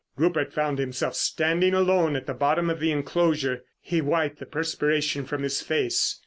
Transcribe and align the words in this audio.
Rupert 0.17 0.51
found 0.51 0.79
himself 0.79 1.13
standing 1.13 1.75
alone 1.75 2.15
at 2.15 2.25
the 2.25 2.33
bottom 2.33 2.71
of 2.71 2.79
the 2.79 2.91
enclosure. 2.91 3.65
He 3.79 4.01
wiped 4.01 4.39
the 4.39 4.47
perspiration 4.47 5.25
from 5.25 5.43
his 5.43 5.61
face. 5.61 6.19